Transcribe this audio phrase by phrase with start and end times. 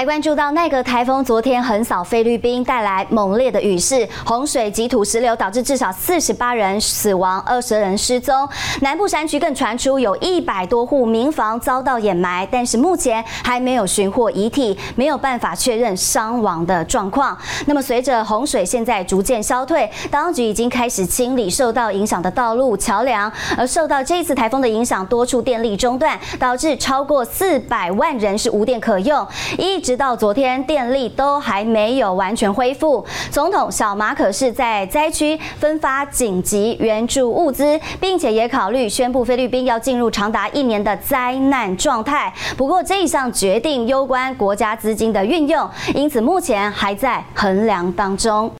[0.00, 8.48] 来关注到奈格台风昨天横扫菲律宾，带来猛烈的雨势、洪水及土石流，导致至少四十八人死亡，二十人失踪。
[8.80, 17.36] 南部山区更传出有一百多户民房遭到掩埋，但是目前还没有寻获遗体，没有办法确认伤亡的状况。
[17.66, 29.28] 那么随着洪水现在逐渐消退，当局已经开始清理受到影响的道路、桥梁，而受到这次台风的影响，多处电力中断，导致超过四百万人是无电可用。
[29.58, 33.04] 一直到昨天，电力都还没有完全恢复。
[33.28, 42.32] 总统小马可是在灾区分发紧急援助物资，并且也考虑宣布菲律宾要进入长达一年的灾难状态。
[42.56, 48.48] 不过，这一项决定攸关国家资金的运用，因此目前还在衡量当中。